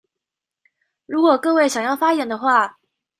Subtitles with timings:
[1.05, 2.79] 如果各位想要發言的話